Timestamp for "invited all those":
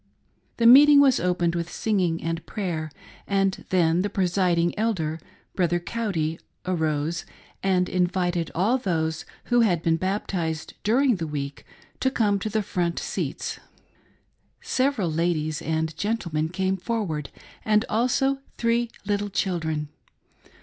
7.87-9.25